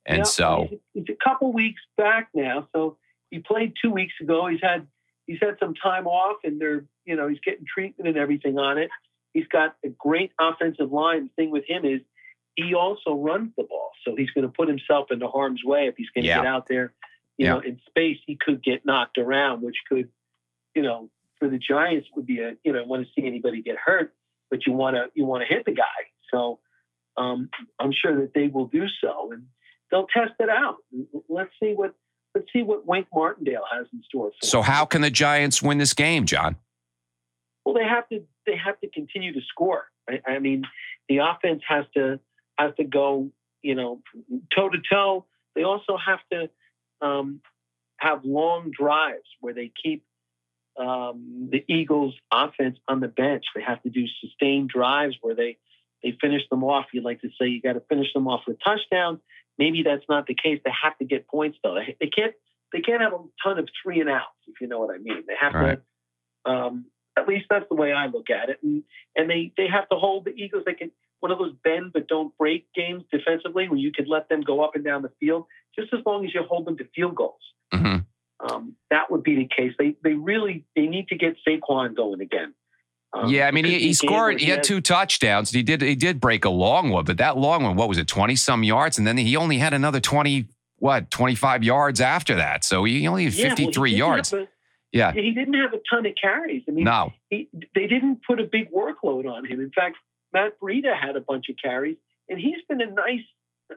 and 0.06 0.20
yeah, 0.20 0.24
so 0.24 0.70
it's 0.94 1.10
a 1.10 1.18
couple 1.24 1.54
weeks 1.54 1.82
back 1.98 2.30
now. 2.34 2.68
So 2.76 2.98
he 3.32 3.40
played 3.40 3.74
two 3.82 3.92
weeks 3.92 4.14
ago. 4.22 4.48
He's 4.48 4.62
had 4.62 4.88
he's 5.28 5.40
had 5.42 5.56
some 5.60 5.74
time 5.76 6.08
off, 6.08 6.38
and 6.44 6.60
they're 6.60 6.86
you 7.06 7.16
know 7.16 7.28
he's 7.28 7.40
getting 7.40 7.66
treatment 7.66 8.08
and 8.08 8.18
everything 8.18 8.58
on 8.58 8.78
it. 8.78 8.90
He's 9.40 9.48
got 9.48 9.76
a 9.86 9.90
great 9.90 10.32
offensive 10.38 10.92
line. 10.92 11.30
The 11.38 11.44
thing 11.44 11.52
with 11.52 11.64
him 11.66 11.86
is 11.86 12.02
he 12.56 12.74
also 12.74 13.14
runs 13.14 13.52
the 13.56 13.64
ball. 13.64 13.92
So 14.06 14.16
he's 14.18 14.30
going 14.32 14.46
to 14.46 14.52
put 14.52 14.68
himself 14.68 15.08
into 15.12 15.30
harm's 15.30 15.62
way 15.64 15.88
if 15.88 15.96
he's 15.96 16.10
going 16.10 16.24
to 16.24 16.28
yeah. 16.28 16.40
get 16.40 16.46
out 16.46 16.68
there. 16.68 16.94
You 17.38 17.46
yeah. 17.46 17.54
know, 17.54 17.60
in 17.60 17.80
space, 17.88 18.18
he 18.28 18.36
could 18.36 18.62
get 18.62 18.86
knocked 18.86 19.18
around, 19.18 19.62
which 19.62 19.78
could, 19.88 20.10
you 20.76 20.82
know, 20.82 21.10
for 21.38 21.48
the 21.48 21.58
Giants 21.58 22.10
would 22.18 22.26
be 22.26 22.40
a, 22.40 22.56
you 22.66 22.74
know, 22.74 22.84
want 22.84 23.06
to 23.06 23.10
see 23.16 23.26
anybody 23.26 23.62
get 23.62 23.78
hurt, 23.78 24.14
but 24.52 24.68
you 24.68 24.74
want 24.74 24.98
to, 24.98 25.06
you 25.14 25.24
want 25.24 25.48
to 25.48 25.54
hit 25.54 25.66
the 25.66 25.72
guy. 25.72 25.84
So 26.34 26.60
um, 27.16 27.50
I'm 27.80 27.94
sure 27.94 28.20
that 28.20 28.34
they 28.34 28.50
will 28.50 28.68
do 28.68 28.88
so 29.02 29.32
and 29.32 29.46
they'll 29.90 30.08
test 30.08 30.34
it 30.42 30.50
out. 30.50 30.78
Let's 31.30 31.52
see 31.64 31.76
what, 31.76 31.94
let's 32.36 32.48
see 32.52 32.62
what 32.62 32.86
Wink 32.86 33.08
Martindale 33.14 33.64
has 33.72 33.88
in 33.94 34.04
store. 34.04 34.32
so 34.44 34.58
them. 34.58 34.66
how 34.66 34.84
can 34.84 35.00
the 35.00 35.10
Giants 35.10 35.62
win 35.62 35.78
this 35.78 35.94
game, 35.94 36.26
John? 36.26 36.58
Well, 37.64 37.74
they 37.74 37.86
have 37.86 38.10
to 38.10 38.24
they 38.50 38.58
have 38.58 38.80
to 38.82 38.90
continue 38.90 39.34
to 39.34 39.42
score. 39.48 39.86
I, 40.10 40.22
I 40.28 40.40
mean, 40.40 40.64
the 41.08 41.20
offense 41.20 41.62
has 41.68 41.86
to 41.96 42.20
has 42.58 42.74
to 42.78 42.84
go, 42.84 43.32
you 43.62 43.76
know, 43.76 44.02
toe 44.56 44.70
to 44.70 44.78
toe. 44.92 45.26
They 45.56 45.64
also 45.64 45.98
have 45.98 46.20
to 46.32 46.50
um, 47.06 47.42
have 47.98 48.26
long 48.26 48.72
drives 48.72 49.28
where 49.40 49.54
they 49.54 49.72
keep 49.82 50.04
um, 50.80 51.50
the 51.52 51.64
Eagles' 51.68 52.16
offense 52.32 52.78
on 52.88 53.00
the 53.00 53.08
bench. 53.08 53.46
They 53.56 53.62
have 53.62 53.82
to 53.84 53.90
do 53.90 54.06
sustained 54.22 54.70
drives 54.70 55.16
where 55.22 55.36
they 55.36 55.58
they 56.04 56.18
finish 56.22 56.44
them 56.50 56.64
off. 56.64 56.86
You'd 56.94 57.04
like 57.04 57.22
to 57.22 57.30
say 57.40 57.48
you 57.48 57.62
got 57.62 57.74
to 57.74 57.84
finish 57.90 58.12
them 58.14 58.28
off 58.28 58.42
with 58.48 58.58
touchdowns. 58.64 59.20
Maybe 59.58 59.84
that's 59.84 60.06
not 60.08 60.26
the 60.26 60.36
case. 60.36 60.62
They 60.64 60.72
have 60.84 60.98
to 61.00 61.06
get 61.06 61.28
points 61.28 61.58
though. 61.64 61.76
They, 61.76 61.96
they 62.00 62.08
can't 62.08 62.34
they 62.74 62.82
can't 62.82 63.02
have 63.02 63.14
a 63.14 63.20
ton 63.44 63.60
of 63.60 63.68
three 63.84 64.00
and 64.00 64.10
outs 64.10 64.28
if 64.48 64.62
you 64.62 64.68
know 64.68 64.80
what 64.80 64.94
I 64.94 64.98
mean. 64.98 65.24
They 65.28 65.36
have 65.40 65.54
to. 65.54 65.82
Um, 66.46 66.86
at 67.20 67.28
least 67.28 67.46
that's 67.50 67.66
the 67.70 67.76
way 67.76 67.92
I 67.92 68.08
look 68.08 68.30
at 68.30 68.50
it. 68.50 68.60
And 68.64 68.84
and 69.16 69.30
they 69.30 69.52
they 69.58 69.68
have 69.68 69.88
to 69.90 69.98
hold 69.98 70.26
the 70.26 70.32
Eagles. 70.32 70.64
They 70.66 70.74
can 70.74 70.92
one 71.20 71.32
of 71.32 71.38
those 71.38 71.54
bend 71.64 71.92
but 71.94 72.08
don't 72.08 72.36
break 72.38 72.68
games 72.74 73.04
defensively, 73.12 73.68
where 73.68 73.78
you 73.78 73.92
could 73.92 74.08
let 74.08 74.30
them 74.30 74.42
go 74.42 74.64
up 74.64 74.76
and 74.76 74.84
down 74.84 75.02
the 75.02 75.12
field 75.20 75.46
just 75.78 75.94
as 75.94 76.00
long 76.06 76.26
as 76.26 76.34
you 76.34 76.42
hold 76.48 76.66
them 76.66 76.78
to 76.78 76.86
field 76.96 77.16
goals. 77.16 77.42
Mm-hmm. 77.74 78.00
Um, 78.48 78.76
that 78.90 79.12
would 79.12 79.24
be 79.24 79.36
the 79.36 79.50
case. 79.56 79.74
They 79.78 79.96
they 80.04 80.14
really 80.14 80.66
they 80.76 80.88
need 80.88 81.08
to 81.10 81.18
get 81.18 81.36
Saquon 81.48 81.96
going 81.96 82.22
again. 82.22 82.54
Um, 83.12 83.30
yeah, 83.30 83.48
I 83.48 83.52
mean 83.52 83.66
he, 83.66 83.80
he 83.80 83.94
scored. 83.94 84.40
He 84.40 84.50
had 84.50 84.64
two 84.64 84.82
touchdowns. 84.82 85.52
He 85.52 85.64
did 85.64 85.82
he 85.82 85.96
did 85.96 86.20
break 86.20 86.46
a 86.46 86.50
long 86.50 86.90
one, 86.90 87.06
but 87.06 87.18
that 87.18 87.38
long 87.38 87.64
one, 87.64 87.76
what 87.76 87.90
was 87.90 87.98
it, 87.98 88.08
twenty 88.08 88.36
some 88.36 88.64
yards, 88.64 88.98
and 88.98 89.06
then 89.06 89.18
he 89.18 89.36
only 89.36 89.58
had 89.58 89.74
another 89.74 90.00
twenty 90.00 90.48
what 90.78 91.10
twenty 91.12 91.36
five 91.36 91.64
yards 91.64 92.00
after 92.00 92.36
that. 92.36 92.64
So 92.64 92.84
he 92.84 93.08
only 93.08 93.26
had 93.26 93.34
fifty 93.34 93.72
three 93.72 93.92
yeah, 93.92 94.06
well, 94.06 94.16
yards. 94.16 94.34
A, 94.34 94.48
yeah, 94.92 95.12
he 95.12 95.32
didn't 95.32 95.54
have 95.56 95.74
a 95.74 95.80
ton 95.90 96.06
of 96.06 96.14
carries. 96.22 96.64
I 96.68 96.72
mean, 96.72 96.86
no, 96.86 97.12
he, 97.30 97.48
they 97.76 97.88
didn't 97.88 98.22
put 98.26 98.40
a 98.40 98.44
big 98.44 98.72
workload 98.72 99.30
on 99.30 99.46
him. 99.46 99.60
In 99.60 99.72
fact, 99.72 99.98
Matt 100.34 100.60
Breida 100.62 101.00
had 101.00 101.16
a 101.16 101.22
bunch 101.22 101.50
of 101.50 101.56
carries, 101.64 101.98
and 102.30 102.40
he's 102.40 102.58
been 102.68 102.82
a 102.82 102.86
nice, 102.90 103.26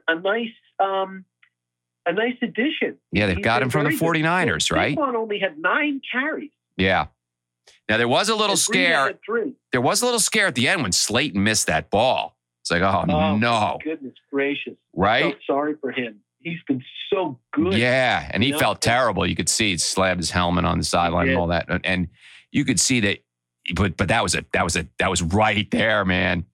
a 0.07 0.15
nice, 0.19 0.53
um, 0.79 1.25
a 2.05 2.13
nice 2.13 2.35
addition. 2.41 2.97
Yeah, 3.11 3.27
they've 3.27 3.37
He's 3.37 3.43
got 3.43 3.61
him 3.61 3.69
from 3.69 3.83
the 3.85 3.95
very 3.95 4.21
good. 4.21 4.23
49ers, 4.25 4.71
right? 4.75 4.97
Saquon 4.97 5.15
only 5.15 5.39
had 5.39 5.57
nine 5.57 6.01
carries. 6.11 6.51
Yeah. 6.77 7.07
Now 7.87 7.97
there 7.97 8.07
was 8.09 8.29
a 8.29 8.33
little 8.35 8.51
and 8.51 8.59
scare. 8.59 9.13
three. 9.25 9.53
There 9.71 9.81
was 9.81 10.01
a 10.01 10.05
little 10.05 10.19
scare 10.19 10.47
at 10.47 10.55
the 10.55 10.67
end 10.67 10.81
when 10.83 10.91
Slayton 10.91 11.43
missed 11.43 11.67
that 11.67 11.89
ball. 11.89 12.35
It's 12.61 12.71
like, 12.71 12.81
oh, 12.81 13.05
Oh, 13.09 13.35
no, 13.37 13.77
Goodness 13.83 14.13
gracious! 14.31 14.75
right? 14.93 15.23
Felt 15.23 15.35
sorry 15.45 15.75
for 15.79 15.91
him. 15.91 16.21
He's 16.43 16.59
been 16.67 16.83
so 17.11 17.39
good. 17.53 17.73
Yeah, 17.73 18.29
and 18.31 18.43
he 18.43 18.49
You 18.49 18.53
know? 18.53 18.59
felt 18.59 18.81
terrible. 18.81 19.25
You 19.25 19.35
could 19.35 19.49
see 19.49 19.71
he 19.71 19.77
slammed 19.77 20.19
his 20.19 20.31
helmet 20.31 20.65
on 20.65 20.77
the 20.77 20.83
sideline 20.83 21.29
and 21.29 21.37
all 21.37 21.47
that, 21.47 21.67
and, 21.85 22.07
you 22.51 22.65
could 22.65 22.79
see 22.79 22.99
that. 22.99 23.19
But 23.73 23.97
but 23.97 24.09
that 24.09 24.21
was 24.21 24.35
a 24.35 24.45
that 24.53 24.63
was 24.63 24.75
a 24.75 24.87
that 24.99 25.09
was 25.09 25.21
right 25.23 25.69
there, 25.71 26.03
man. 26.05 26.45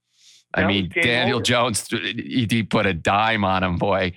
I 0.54 0.62
That 0.62 0.68
mean, 0.68 0.90
Daniel 1.02 1.38
over. 1.38 1.44
Jones, 1.44 1.88
he, 1.90 2.48
he 2.50 2.64
put 2.64 2.86
a 2.86 2.94
dime 2.94 3.44
on 3.44 3.64
him, 3.64 3.78
boy, 3.78 4.14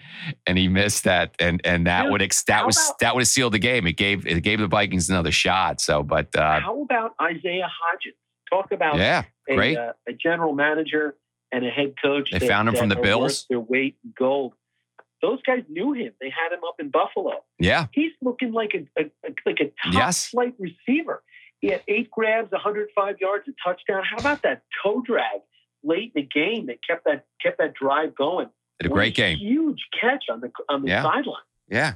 and 0.46 0.56
he 0.56 0.68
missed 0.68 1.04
that, 1.04 1.34
and 1.40 1.60
and 1.64 1.86
that 1.86 2.02
Dude, 2.04 2.12
would 2.12 2.22
ex, 2.22 2.42
that 2.44 2.64
was 2.66 2.76
about- 2.78 2.98
that 3.00 3.14
would 3.14 3.20
have 3.22 3.28
sealed 3.28 3.52
the 3.54 3.58
game. 3.58 3.86
It 3.86 3.94
gave 3.96 4.26
it 4.26 4.40
gave 4.42 4.60
the 4.60 4.66
Vikings 4.66 5.10
another 5.10 5.32
shot. 5.32 5.80
So, 5.80 6.02
but 6.02 6.34
uh, 6.36 6.60
How 6.60 6.80
about 6.82 7.14
Isaiah 7.20 7.66
Hodgins? 7.68 8.14
Talk 8.50 8.70
about 8.72 8.96
yeah, 8.96 9.24
a, 9.48 9.54
great. 9.56 9.76
uh, 9.76 9.92
a 10.08 10.12
general 10.12 10.52
manager 10.54 11.16
and 11.50 11.66
a 11.66 11.70
head 11.70 11.94
coach. 12.02 12.30
They 12.30 12.38
that- 12.38 12.48
found 12.48 12.68
him 12.68 12.76
from 12.76 12.90
the 12.90 12.96
Bills? 12.96 13.46
Their 13.50 13.60
weight 13.60 13.96
in 14.04 14.12
gold. 14.18 14.52
Those 15.22 15.40
guys 15.46 15.62
knew 15.68 15.92
him. 15.92 16.12
They 16.20 16.30
had 16.30 16.52
him 16.52 16.64
up 16.66 16.74
in 16.80 16.90
Buffalo. 16.90 17.44
yeah, 17.58 17.86
He's 17.92 18.12
looking 18.20 18.52
like 18.52 18.72
a, 18.74 19.00
a, 19.00 19.04
a 19.24 19.30
like 19.46 19.60
a 19.60 19.66
top 19.84 19.94
Yes. 19.94 20.26
flight 20.28 20.54
receiver. 20.58 21.22
He 21.60 21.68
had 21.68 21.82
eight 21.86 22.10
grabs, 22.10 22.50
105 22.50 23.16
yards, 23.20 23.46
a 23.48 23.52
touchdown. 23.64 24.02
How 24.08 24.16
about 24.16 24.42
that 24.42 24.64
toe 24.82 25.00
drag 25.06 25.40
late 25.84 26.12
in 26.14 26.22
the 26.22 26.28
game 26.28 26.66
that 26.66 26.78
kept 26.86 27.04
that 27.04 27.26
kept 27.40 27.58
that 27.58 27.74
drive 27.74 28.14
going. 28.16 28.48
Did 28.80 28.88
a 28.88 28.90
What 28.90 28.96
great 28.96 29.14
game. 29.14 29.38
Huge 29.38 29.80
catch 30.00 30.24
on 30.28 30.40
the 30.40 30.50
on 30.68 30.82
the 30.82 30.88
Yeah. 30.88 31.02
sideline. 31.04 31.36
Yeah. 31.68 31.94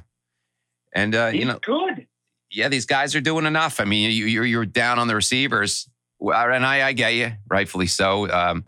And 0.93 1.13
uh, 1.13 1.27
He's 1.31 1.41
you 1.41 1.45
know, 1.47 1.59
good. 1.61 2.07
yeah, 2.49 2.69
these 2.69 2.85
guys 2.85 3.13
are 3.15 3.21
doing 3.21 3.45
enough. 3.45 3.79
I 3.81 3.83
mean, 3.83 4.09
you, 4.11 4.25
you're 4.25 4.45
you're 4.45 4.65
down 4.65 4.99
on 4.99 5.07
the 5.09 5.15
receivers, 5.15 5.89
Well, 6.17 6.51
and 6.51 6.65
I, 6.65 6.87
I 6.87 6.93
get 6.93 7.13
you, 7.15 7.33
rightfully 7.49 7.87
so. 7.87 8.29
Um, 8.31 8.65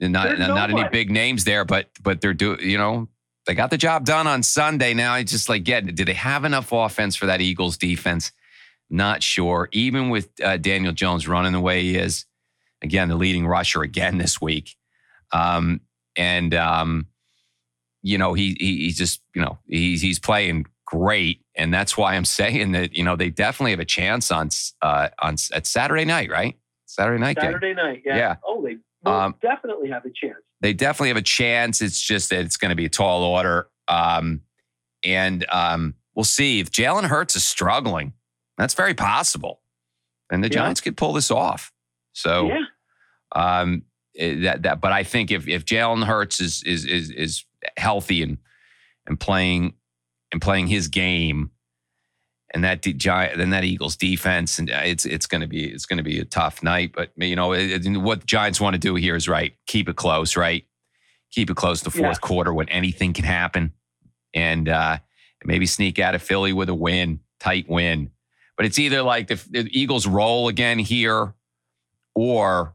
not 0.00 0.38
not 0.38 0.70
any 0.70 0.88
big 0.88 1.10
names 1.10 1.44
there, 1.44 1.64
but 1.66 1.90
but 2.02 2.20
they're 2.22 2.32
do 2.34 2.56
you 2.60 2.78
know 2.78 3.08
they 3.48 3.54
got 3.54 3.70
the 3.70 3.78
job 3.78 4.04
done 4.04 4.26
on 4.26 4.42
Sunday. 4.42 4.92
Now 4.92 5.14
I 5.14 5.22
just 5.24 5.48
like 5.48 5.64
get 5.64 5.94
did 5.94 6.06
they 6.06 6.12
have 6.12 6.44
enough 6.44 6.70
offense 6.70 7.16
for 7.16 7.26
that 7.26 7.40
Eagles 7.40 7.78
defense? 7.78 8.30
Not 8.90 9.22
sure. 9.22 9.68
Even 9.72 10.10
with 10.10 10.28
uh, 10.44 10.58
Daniel 10.58 10.92
Jones 10.92 11.26
running 11.26 11.52
the 11.52 11.60
way 11.60 11.82
he 11.82 11.96
is, 11.96 12.26
again 12.82 13.08
the 13.08 13.16
leading 13.16 13.46
rusher 13.46 13.82
again 13.82 14.18
this 14.18 14.40
week, 14.40 14.76
um, 15.32 15.80
and 16.14 16.54
um, 16.54 17.06
you 18.02 18.18
know 18.18 18.34
he, 18.34 18.54
he 18.60 18.76
he's 18.84 18.98
just 18.98 19.22
you 19.34 19.40
know 19.40 19.58
he's 19.66 20.02
he's 20.02 20.18
playing 20.18 20.66
great, 20.84 21.40
and 21.56 21.72
that's 21.72 21.96
why 21.96 22.14
I'm 22.16 22.24
saying 22.26 22.72
that 22.72 22.94
you 22.94 23.02
know 23.02 23.16
they 23.16 23.30
definitely 23.30 23.70
have 23.72 23.80
a 23.80 23.86
chance 23.86 24.30
on 24.30 24.50
uh, 24.82 25.08
on 25.20 25.36
at 25.54 25.66
Saturday 25.66 26.04
night, 26.04 26.30
right? 26.30 26.54
Saturday 26.84 27.18
night 27.20 27.36
game. 27.36 27.46
Saturday 27.52 27.74
night. 27.74 28.02
Yeah. 28.04 28.16
Yeah. 28.16 28.36
Oh, 28.46 28.62
they 28.62 28.76
Um, 29.10 29.34
definitely 29.40 29.88
have 29.88 30.04
a 30.04 30.10
chance. 30.10 30.38
They 30.60 30.72
definitely 30.72 31.08
have 31.08 31.16
a 31.16 31.22
chance. 31.22 31.80
It's 31.82 32.00
just 32.00 32.30
that 32.30 32.40
it's 32.40 32.56
going 32.56 32.70
to 32.70 32.74
be 32.76 32.86
a 32.86 32.88
tall 32.90 33.22
order, 33.22 33.68
um, 33.86 34.40
and 35.04 35.46
um, 35.50 35.94
we'll 36.14 36.24
see 36.24 36.60
if 36.60 36.70
Jalen 36.70 37.04
Hurts 37.04 37.36
is 37.36 37.44
struggling. 37.44 38.12
That's 38.56 38.74
very 38.74 38.94
possible, 38.94 39.60
and 40.30 40.42
the 40.42 40.48
Yeah. 40.48 40.54
Giants 40.54 40.80
could 40.80 40.96
pull 40.96 41.12
this 41.12 41.30
off. 41.30 41.72
So. 42.12 42.48
yeah. 42.48 42.64
Um, 43.36 43.82
eh, 44.16 44.40
that 44.44 44.62
that, 44.62 44.80
but 44.80 44.90
I 44.90 45.04
think 45.04 45.30
if 45.30 45.46
if 45.46 45.66
Jalen 45.66 46.04
Hurts 46.04 46.40
is 46.40 46.62
is 46.62 46.86
is 46.86 47.10
is 47.10 47.44
healthy 47.76 48.22
and 48.22 48.38
and 49.06 49.20
playing 49.20 49.74
and 50.32 50.40
playing 50.40 50.68
his 50.68 50.88
game, 50.88 51.50
and 52.54 52.64
that 52.64 52.80
de- 52.82 52.92
giant 52.94 53.36
then 53.38 53.50
that 53.50 53.64
Eagles 53.64 53.96
defense, 53.96 54.58
and 54.58 54.70
uh, 54.70 54.80
it's 54.84 55.04
it's 55.04 55.26
going 55.26 55.40
to 55.42 55.46
be 55.46 55.64
it's 55.64 55.86
going 55.86 55.98
to 55.98 56.02
be 56.02 56.18
a 56.18 56.24
tough 56.24 56.62
night. 56.62 56.92
But 56.94 57.12
you 57.16 57.36
know 57.36 57.52
it, 57.52 57.86
it- 57.86 57.96
what 57.98 58.24
Giants 58.26 58.60
want 58.60 58.74
to 58.74 58.78
do 58.78 58.94
here 58.94 59.16
is 59.16 59.28
right. 59.28 59.54
Keep 59.66 59.88
it 59.88 59.96
close, 59.96 60.36
right? 60.36 60.64
Keep 61.30 61.50
it 61.50 61.56
close 61.56 61.82
to 61.82 61.90
fourth 61.90 62.18
Yeah. 62.22 62.26
quarter 62.28 62.54
when 62.54 62.68
anything 62.70 63.12
can 63.12 63.24
happen, 63.24 63.72
and 64.34 64.68
uh, 64.68 64.98
maybe 65.44 65.66
sneak 65.66 65.98
out 65.98 66.14
of 66.14 66.22
Philly 66.22 66.52
with 66.54 66.68
a 66.70 66.74
win, 66.74 67.20
tight 67.38 67.68
win. 67.68 68.10
But 68.56 68.66
it's 68.66 68.78
either 68.78 69.02
like 69.02 69.28
the, 69.28 69.34
the 69.50 69.68
Eagles 69.78 70.06
roll 70.06 70.48
again 70.48 70.78
here, 70.78 71.34
or 72.14 72.74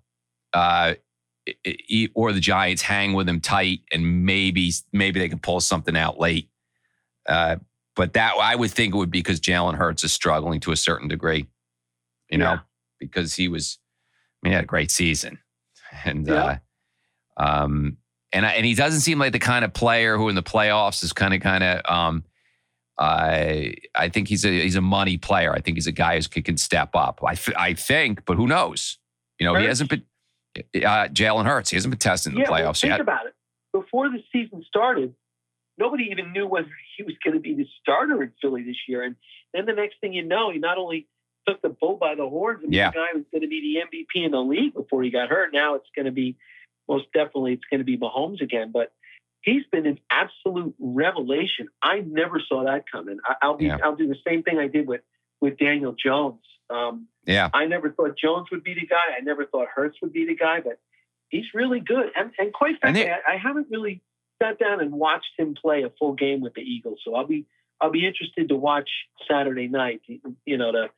uh, 0.53 0.93
or 2.13 2.31
the 2.31 2.39
Giants 2.39 2.81
hang 2.83 3.13
with 3.13 3.25
them 3.25 3.41
tight, 3.41 3.81
and 3.91 4.25
maybe 4.25 4.71
maybe 4.93 5.19
they 5.19 5.29
can 5.29 5.39
pull 5.39 5.59
something 5.59 5.97
out 5.97 6.19
late. 6.19 6.49
Uh, 7.27 7.57
but 7.95 8.13
that 8.13 8.33
I 8.39 8.55
would 8.55 8.71
think 8.71 8.93
it 8.93 8.97
would 8.97 9.11
be 9.11 9.19
because 9.19 9.39
Jalen 9.39 9.75
Hurts 9.75 10.03
is 10.03 10.11
struggling 10.13 10.59
to 10.61 10.71
a 10.71 10.75
certain 10.75 11.07
degree, 11.07 11.47
you 12.29 12.37
know, 12.37 12.53
Yeah. 12.53 12.59
because 12.99 13.35
he 13.35 13.47
was, 13.47 13.77
I 14.43 14.47
mean, 14.47 14.51
he 14.51 14.55
had 14.55 14.63
a 14.63 14.67
great 14.67 14.91
season, 14.91 15.39
and 16.05 16.27
Yeah. 16.27 16.59
uh, 17.37 17.43
um, 17.43 17.97
and 18.31 18.45
I, 18.45 18.51
and 18.53 18.65
he 18.65 18.73
doesn't 18.73 19.01
seem 19.01 19.19
like 19.19 19.31
the 19.31 19.39
kind 19.39 19.63
of 19.63 19.73
player 19.73 20.17
who 20.17 20.27
in 20.29 20.35
the 20.35 20.43
playoffs 20.43 21.03
is 21.03 21.13
kind 21.13 21.33
of 21.33 21.41
kind 21.41 21.63
of 21.63 21.81
um, 21.85 22.23
I 22.97 23.75
I 23.95 24.09
think 24.09 24.27
he's 24.27 24.45
a 24.45 24.49
he's 24.49 24.75
a 24.75 24.81
money 24.81 25.17
player. 25.17 25.51
I 25.53 25.59
think 25.61 25.77
he's 25.77 25.87
a 25.87 25.91
guy 25.91 26.15
who 26.19 26.23
can, 26.29 26.43
can 26.43 26.57
step 26.57 26.95
up. 26.95 27.19
I 27.25 27.35
th- 27.35 27.57
I 27.57 27.73
think, 27.73 28.25
but 28.25 28.37
who 28.37 28.47
knows? 28.47 28.97
You 29.39 29.47
know, 29.47 29.55
he 29.55 29.65
hasn't 29.65 29.89
been 29.89 30.03
uh, 30.57 31.07
Jalen 31.09 31.45
Hurts. 31.45 31.69
He 31.71 31.75
hasn't 31.75 31.91
been 31.91 31.99
tested 31.99 32.31
in 32.33 32.35
the 32.39 32.41
yeah, 32.45 32.51
well, 32.51 32.59
playoffs 32.71 32.81
think 32.81 32.91
yet. 32.91 32.99
about 33.01 33.25
it. 33.25 33.33
Before 33.71 34.09
the 34.09 34.19
season 34.31 34.63
started, 34.67 35.13
nobody 35.77 36.09
even 36.11 36.31
knew 36.33 36.47
whether 36.47 36.69
he 36.97 37.03
was 37.03 37.15
going 37.23 37.33
to 37.35 37.39
be 37.39 37.55
the 37.55 37.65
starter 37.81 38.21
in 38.23 38.31
Philly 38.41 38.63
this 38.63 38.77
year. 38.87 39.03
And 39.03 39.15
then 39.53 39.65
the 39.65 39.73
next 39.73 39.95
thing 40.01 40.13
you 40.13 40.23
know, 40.25 40.51
he 40.51 40.59
not 40.59 40.77
only 40.77 41.07
took 41.47 41.61
the 41.61 41.69
bull 41.69 41.97
by 41.97 42.15
the 42.15 42.27
horns 42.27 42.63
and 42.63 42.73
Yeah. 42.73 42.89
the 42.91 42.95
guy 42.95 43.07
was 43.15 43.23
going 43.31 43.41
to 43.41 43.47
be 43.47 43.59
the 43.81 43.97
MVP 43.97 44.25
in 44.25 44.31
the 44.31 44.39
league 44.41 44.73
before 44.73 45.03
he 45.03 45.09
got 45.09 45.29
hurt. 45.29 45.51
Now 45.53 45.75
it's 45.75 45.89
going 45.95 46.05
to 46.05 46.11
be 46.11 46.37
most 46.87 47.05
definitely 47.13 47.53
it's 47.53 47.63
going 47.69 47.79
to 47.79 47.83
be 47.85 47.97
Mahomes 47.97 48.41
again. 48.41 48.71
But 48.71 48.91
he's 49.41 49.63
been 49.71 49.85
an 49.85 49.99
absolute 50.09 50.73
revelation. 50.79 51.67
I 51.81 51.99
never 51.99 52.41
saw 52.47 52.63
that 52.65 52.85
coming. 52.91 53.17
I, 53.25 53.35
I'll 53.41 53.57
be 53.57 53.65
Yeah. 53.65 53.77
I'll 53.83 53.95
do 53.95 54.07
the 54.07 54.17
same 54.27 54.43
thing 54.43 54.57
I 54.57 54.67
did 54.67 54.87
with 54.87 55.01
with 55.41 55.57
Daniel 55.57 55.93
Jones. 56.01 56.39
Um, 56.69 57.07
yeah, 57.25 57.49
I 57.53 57.65
never 57.65 57.91
thought 57.91 58.17
Jones 58.17 58.47
would 58.51 58.63
be 58.63 58.73
the 58.73 58.85
guy. 58.87 59.17
I 59.17 59.21
never 59.21 59.45
thought 59.45 59.67
Hurts 59.73 59.97
would 60.01 60.13
be 60.13 60.25
the 60.25 60.35
guy, 60.35 60.61
but 60.61 60.79
he's 61.29 61.45
really 61.53 61.81
good. 61.81 62.07
And, 62.15 62.31
and 62.39 62.53
quite 62.53 62.71
And 62.71 62.79
frankly, 62.79 63.03
they- 63.03 63.11
I, 63.11 63.33
I 63.33 63.37
haven't 63.37 63.67
really 63.69 64.01
sat 64.41 64.59
down 64.59 64.81
and 64.81 64.91
watched 64.91 65.31
him 65.37 65.55
play 65.59 65.83
a 65.83 65.89
full 65.99 66.13
game 66.13 66.41
with 66.41 66.53
the 66.53 66.61
Eagles. 66.61 66.99
So 67.05 67.15
I'll 67.15 67.27
be 67.27 67.45
I'll 67.81 67.91
be 67.91 68.05
interested 68.07 68.49
to 68.49 68.55
watch 68.55 68.89
Saturday 69.29 69.67
night. 69.67 70.01
You 70.45 70.57
know 70.57 70.71
to 70.71 70.89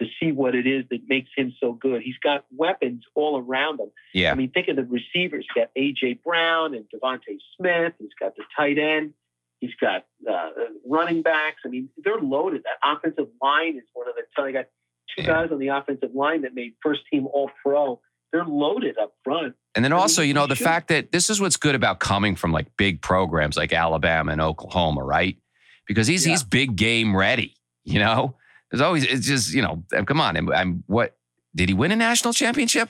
to 0.00 0.06
see 0.18 0.32
what 0.32 0.54
it 0.54 0.66
is 0.66 0.84
that 0.90 1.00
makes 1.08 1.28
him 1.36 1.54
so 1.60 1.72
good. 1.74 2.00
He's 2.02 2.16
got 2.22 2.46
weapons 2.56 3.04
all 3.14 3.38
around 3.38 3.80
him. 3.80 3.90
yeah. 4.14 4.32
I 4.32 4.34
mean, 4.34 4.50
think 4.50 4.68
of 4.68 4.76
the 4.76 4.84
receivers. 4.84 5.44
He's 5.54 5.62
got 5.62 5.70
AJ 5.76 6.22
Brown 6.22 6.74
and 6.74 6.86
DeVonta 6.94 7.36
Smith. 7.58 7.92
He's 7.98 8.08
got 8.18 8.34
the 8.34 8.42
tight 8.56 8.78
end. 8.78 9.12
He's 9.58 9.74
got 9.78 10.06
uh, 10.26 10.48
running 10.88 11.20
backs. 11.20 11.58
I 11.66 11.68
mean, 11.68 11.90
they're 12.02 12.16
loaded. 12.16 12.62
That 12.62 12.78
offensive 12.96 13.28
line 13.42 13.76
is 13.76 13.82
one 13.92 14.08
of 14.08 14.14
the. 14.14 14.42
I 14.42 14.52
got 14.52 14.68
two 15.14 15.22
Yeah. 15.22 15.26
guys 15.42 15.52
on 15.52 15.58
the 15.58 15.68
offensive 15.68 16.14
line 16.14 16.42
that 16.42 16.54
made 16.54 16.72
first 16.82 17.00
team 17.12 17.26
All 17.26 17.50
Pro. 17.62 18.00
They're 18.32 18.44
loaded 18.44 18.96
up 18.98 19.12
front. 19.24 19.54
And 19.74 19.84
then 19.84 19.92
I 19.92 19.96
mean, 19.96 20.00
also, 20.02 20.22
you 20.22 20.34
know, 20.34 20.46
the 20.46 20.54
should- 20.54 20.64
fact 20.64 20.88
that 20.88 21.12
this 21.12 21.30
is 21.30 21.40
what's 21.40 21.56
good 21.56 21.74
about 21.74 21.98
coming 22.00 22.36
from 22.36 22.52
like 22.52 22.66
big 22.76 23.02
programs 23.02 23.56
like 23.56 23.72
Alabama 23.72 24.32
and 24.32 24.40
Oklahoma, 24.40 25.02
right? 25.02 25.36
Because 25.86 26.06
he's 26.06 26.24
Yeah. 26.26 26.32
he's 26.32 26.44
big 26.44 26.76
game 26.76 27.16
ready. 27.16 27.54
You 27.84 27.98
know, 27.98 28.36
there's 28.70 28.80
always 28.80 29.04
it's 29.04 29.26
just 29.26 29.52
you 29.52 29.62
know, 29.62 29.84
come 30.06 30.20
on, 30.20 30.36
I'm, 30.36 30.52
I'm 30.52 30.84
what 30.86 31.16
did 31.54 31.68
he 31.68 31.74
win 31.74 31.90
a 31.92 31.96
national 31.96 32.32
championship? 32.32 32.88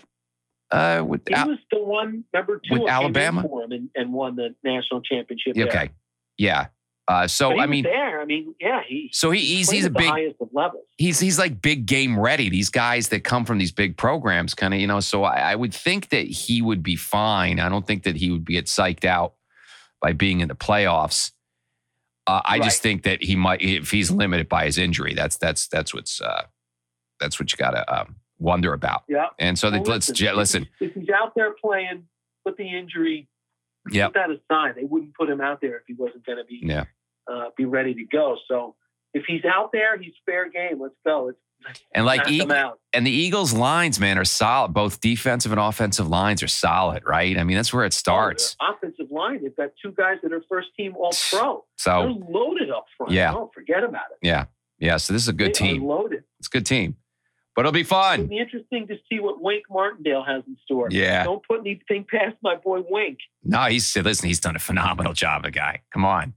Uh, 0.71 1.03
with 1.07 1.23
He 1.27 1.35
Al- 1.35 1.49
was 1.49 1.59
the 1.73 1.83
one 1.83 2.25
number 2.33 2.61
two 2.69 2.81
With 2.81 2.89
Alabama? 2.91 3.43
for 3.43 3.65
him 3.65 3.73
and, 3.73 3.89
and 3.97 4.13
won 4.13 4.37
the 4.37 4.55
national 4.63 5.01
championship. 5.03 5.57
Yeah, 5.57 5.65
there. 5.65 5.73
okay, 5.83 5.91
yeah. 6.39 6.67
Uh, 7.09 7.27
so 7.27 7.59
I 7.59 7.67
mean, 7.67 7.85
there. 7.85 8.21
I 8.21 8.25
mean, 8.25 8.55
yeah, 8.61 8.83
he 8.87 9.11
so 9.13 9.31
he, 9.31 9.41
he's 9.41 9.71
he's 9.71 9.85
a 9.85 9.91
big 9.91 10.09
highest 10.09 10.37
of 10.41 10.49
levels. 10.53 10.85
he's 10.97 11.19
he's 11.19 11.39
like 11.39 11.61
big 11.61 11.87
game 11.87 12.19
ready. 12.19 12.49
These 12.49 12.71
guys 12.71 13.09
that 13.09 13.25
come 13.25 13.45
from 13.45 13.59
these 13.59 13.73
big 13.73 13.97
programs, 13.97 14.55
kind 14.55 14.73
of, 14.73 14.81
you 14.81 14.87
know. 14.87 15.01
So 15.01 15.25
I, 15.25 15.53
I 15.53 15.55
would 15.57 15.75
think 15.75 16.11
that 16.11 16.27
he 16.27 16.63
would 16.63 16.83
be 16.83 16.95
fine. 16.95 17.59
I 17.59 17.69
don't 17.69 17.87
think 17.87 18.05
that 18.05 18.17
he 18.17 18.31
would 18.31 18.45
be 18.45 18.53
get 18.53 18.67
psyched 18.67 19.05
out 19.05 19.35
by 20.01 20.13
being 20.13 20.41
in 20.41 20.49
the 20.49 20.55
playoffs. 20.55 21.33
Uh, 22.27 22.43
I 22.45 22.61
just 22.61 22.81
think 22.81 23.03
that 23.05 23.25
he 23.25 23.35
might, 23.35 23.61
if 23.61 23.91
he's 23.91 24.11
limited 24.11 24.49
by 24.49 24.67
his 24.67 24.79
injury, 24.79 25.15
that's 25.15 25.37
that's 25.37 25.67
that's 25.67 25.93
what's 25.93 26.21
uh, 26.21 26.45
that's 27.19 27.41
what 27.41 27.51
you 27.51 27.57
got 27.57 27.73
to 27.73 28.01
um, 28.01 28.17
wonder 28.39 28.73
about. 28.73 29.03
Yeah. 29.09 29.27
And 29.39 29.59
so 29.59 29.69
they, 29.71 29.79
Well, 29.79 29.91
let's 29.91 30.11
listen. 30.11 30.69
If 30.79 30.95
he's 30.95 31.09
out 31.09 31.33
there 31.35 31.55
playing, 31.61 32.05
with 32.45 32.57
the 32.57 32.77
injury, 32.77 33.29
Yep. 33.91 34.13
put 34.13 34.15
that 34.15 34.31
aside. 34.31 34.75
They 34.77 34.85
wouldn't 34.85 35.15
put 35.15 35.29
him 35.31 35.41
out 35.41 35.61
there 35.61 35.77
if 35.79 35.83
he 35.87 35.95
wasn't 35.95 36.25
going 36.27 36.39
to 36.39 36.45
be 36.45 36.61
Yeah. 36.63 36.85
uh, 37.31 37.47
be 37.57 37.65
ready 37.65 37.95
to 37.95 38.05
go. 38.05 38.37
So 38.49 38.77
if 39.15 39.25
he's 39.27 39.45
out 39.45 39.71
there, 39.73 39.99
he's 39.99 40.13
fair 40.27 40.49
game. 40.51 40.81
Let's 40.81 40.95
go. 41.05 41.27
Let's 41.65 41.81
And 41.95 42.07
like 42.07 42.31
E- 42.31 42.41
and 42.93 43.07
the 43.07 43.11
Eagles 43.11 43.53
lines, 43.53 44.01
man, 44.01 44.17
are 44.19 44.25
solid. 44.25 44.73
Both 44.73 45.01
defensive 45.01 45.53
and 45.53 45.61
offensive 45.61 46.09
lines 46.09 46.43
are 46.43 46.49
solid, 46.49 47.03
right? 47.07 47.37
I 47.39 47.45
mean, 47.45 47.57
that's 47.57 47.73
where 47.73 47.85
it 47.85 47.93
starts. 47.93 48.57
Oh, 48.61 48.73
offensive 48.75 49.11
line. 49.11 49.43
They've 49.43 49.55
got 49.57 49.71
two 49.83 49.93
guys 49.93 50.17
that 50.23 50.33
are 50.33 50.43
first 50.49 50.69
team 50.77 50.95
All 50.97 51.13
Pro. 51.31 51.53
They're 51.53 51.61
So 51.77 52.19
loaded 52.31 52.71
up 52.71 52.87
front. 52.97 53.13
Yeah. 53.13 53.33
Don't 53.33 53.53
forget 53.53 53.85
about 53.85 54.07
it. 54.13 54.27
yeah, 54.27 54.47
Yeah. 54.79 54.97
so 54.97 55.13
this 55.13 55.23
is 55.23 55.29
a 55.29 55.33
good 55.35 55.49
They 55.49 55.73
team. 55.73 55.85
loaded. 55.85 56.25
It's 56.39 56.49
a 56.49 56.51
good 56.51 56.65
team, 56.67 56.97
but 57.55 57.63
it'll 57.63 57.73
be 57.73 57.83
fun. 57.83 58.21
It'll 58.21 58.29
be 58.29 58.39
interesting 58.39 58.87
to 58.89 58.97
see 59.09 59.21
what 59.21 59.41
Wink 59.41 59.65
Martindale 59.71 60.25
has 60.25 60.43
in 60.47 60.57
store. 60.65 60.89
Yeah. 60.91 61.25
Don't 61.25 61.47
put 61.47 61.61
anything 61.61 62.07
past 62.11 62.37
my 62.43 62.57
boy 62.57 62.81
Wink. 62.89 63.19
No, 63.45 63.65
he's 63.65 63.97
listen. 63.97 64.29
He's 64.29 64.41
done 64.41 64.57
a 64.57 64.61
phenomenal 64.61 65.13
job. 65.13 65.43
The 65.43 65.51
guy, 65.51 65.83
come 65.93 66.05
on, 66.05 66.35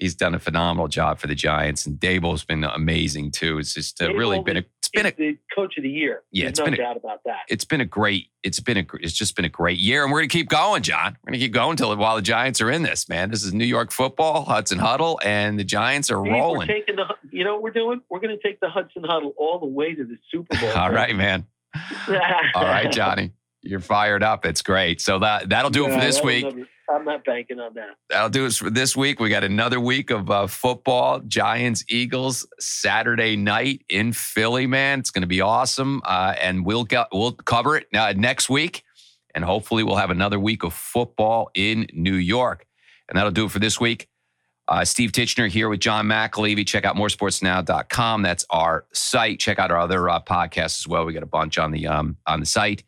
he's 0.00 0.14
done 0.16 0.34
a 0.34 0.38
phenomenal 0.40 0.88
job 0.88 1.18
for 1.20 1.28
the 1.28 1.34
Giants, 1.36 1.86
and 1.86 2.00
Daboll's 2.00 2.42
been 2.44 2.64
amazing 2.64 3.30
too. 3.30 3.58
It's 3.58 3.74
just 3.74 4.02
uh, 4.02 4.12
really 4.14 4.40
been 4.42 4.56
a. 4.56 4.64
It's 4.78 4.88
been 4.88 5.06
a. 5.06 5.12
The 5.12 5.38
coach 5.54 5.76
of 5.76 5.84
the 5.84 5.88
year. 5.90 6.22
Yeah, 6.32 6.46
There's 6.46 6.50
it's 6.50 6.58
no 6.60 6.64
been 6.64 6.74
a- 6.74 6.76
doubt 6.78 6.96
about 6.96 7.20
that. 7.26 7.40
It's 7.48 7.64
been 7.64 7.80
a 7.80 7.84
great. 7.84 8.26
It's 8.42 8.58
been 8.58 8.78
a. 8.78 8.86
It's 8.94 9.12
just 9.12 9.36
been 9.36 9.44
a 9.44 9.48
great 9.50 9.78
year, 9.78 10.02
and 10.02 10.10
we're 10.12 10.20
gonna 10.20 10.28
keep 10.28 10.48
going, 10.48 10.82
John. 10.82 11.16
We're 11.22 11.30
gonna 11.32 11.38
keep 11.38 11.52
going 11.52 11.76
till 11.76 11.94
while 11.96 12.16
the 12.16 12.22
Giants 12.22 12.60
are 12.60 12.70
in 12.70 12.82
this. 12.82 13.08
Man, 13.08 13.30
this 13.30 13.44
is 13.44 13.52
New 13.52 13.64
York 13.66 13.92
football, 13.92 14.44
Hudson 14.44 14.78
Huddle, 14.78 15.20
and 15.24 15.58
the 15.58 15.64
Giants 15.64 16.10
are 16.10 16.20
Steve, 16.20 16.32
We're 16.32 16.38
rolling. 16.40 16.66
taking 16.68 16.96
the, 16.96 17.04
you 17.30 17.44
know 17.44 17.54
what 17.54 17.62
we're 17.62 17.70
doing? 17.70 18.00
We're 18.08 18.20
going 18.20 18.36
to 18.36 18.42
take 18.42 18.58
the 18.60 18.68
Hudson 18.70 19.04
Huddle 19.04 19.34
all 19.36 19.58
the 19.60 19.66
way 19.66 19.94
to 19.94 20.04
the 20.04 20.16
Super 20.32 20.58
Bowl. 20.58 20.70
All 20.76 20.90
right, 20.90 21.14
man. 21.14 21.46
All 22.54 22.64
right, 22.64 22.90
Johnny. 22.90 23.32
You're 23.62 23.80
fired 23.80 24.22
up. 24.22 24.46
It's 24.46 24.62
great. 24.62 25.00
So 25.00 25.18
that 25.18 25.48
that'll 25.50 25.70
do 25.70 25.86
it 25.86 25.92
for 25.92 26.00
this 26.00 26.22
week. 26.22 26.44
never- 26.44 26.66
I'm 26.92 27.04
not 27.04 27.24
banking 27.24 27.60
on 27.60 27.74
that. 27.74 27.90
That'll 28.08 28.30
do 28.30 28.46
it 28.46 28.52
for 28.54 28.68
this 28.68 28.96
week. 28.96 29.20
We 29.20 29.28
got 29.28 29.44
another 29.44 29.78
week 29.78 30.10
of 30.10 30.28
uh, 30.28 30.48
football, 30.48 31.20
Giants, 31.20 31.84
Eagles, 31.88 32.48
Saturday 32.58 33.36
night 33.36 33.84
in 33.88 34.12
Philly. 34.12 34.66
Man, 34.66 34.98
it's 34.98 35.12
going 35.12 35.22
to 35.22 35.28
be 35.28 35.40
awesome, 35.40 36.02
uh, 36.04 36.34
and 36.42 36.66
we'll 36.66 36.82
go, 36.82 37.04
we'll 37.12 37.30
cover 37.32 37.76
it 37.76 37.86
uh, 37.94 38.12
next 38.16 38.50
week. 38.50 38.82
And 39.36 39.44
hopefully, 39.44 39.84
we'll 39.84 39.96
have 39.96 40.10
another 40.10 40.40
week 40.40 40.64
of 40.64 40.74
football 40.74 41.50
in 41.54 41.86
New 41.92 42.14
York. 42.16 42.66
And 43.08 43.16
that'll 43.16 43.30
do 43.30 43.44
it 43.44 43.52
for 43.52 43.60
this 43.60 43.78
week. 43.78 44.08
Uh, 44.66 44.84
Steve 44.84 45.12
Titchener 45.12 45.48
here 45.48 45.68
with 45.68 45.78
John 45.80 46.06
McAlevey. 46.06 46.66
Check 46.66 46.84
out 46.84 46.96
moresportsnow.com. 46.96 48.22
That's 48.22 48.44
our 48.50 48.86
site. 48.92 49.38
Check 49.38 49.60
out 49.60 49.70
our 49.70 49.78
other 49.78 50.08
uh, 50.08 50.20
podcasts 50.20 50.80
as 50.80 50.88
well. 50.88 51.04
We 51.04 51.12
got 51.12 51.22
a 51.22 51.26
bunch 51.26 51.58
on 51.58 51.70
the 51.70 51.86
um, 51.86 52.16
on 52.26 52.40
the 52.40 52.46
site. 52.46 52.82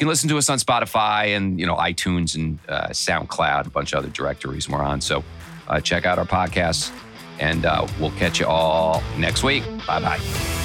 Can 0.00 0.08
listen 0.08 0.30
to 0.30 0.38
us 0.38 0.48
on 0.48 0.56
Spotify 0.56 1.36
and 1.36 1.60
you 1.60 1.66
know 1.66 1.76
iTunes 1.76 2.34
and 2.34 2.58
uh, 2.70 2.86
SoundCloud, 2.86 3.66
a 3.66 3.70
bunch 3.70 3.92
of 3.92 3.98
other 3.98 4.08
directories 4.08 4.66
we're 4.66 4.82
on. 4.82 5.02
So 5.02 5.22
uh, 5.68 5.78
check 5.82 6.06
out 6.06 6.18
our 6.18 6.24
podcasts, 6.24 6.90
and 7.38 7.66
uh, 7.66 7.86
we'll 8.00 8.10
catch 8.12 8.40
you 8.40 8.46
all 8.46 9.02
next 9.18 9.42
week. 9.42 9.62
Bye 9.86 10.00
bye. 10.00 10.59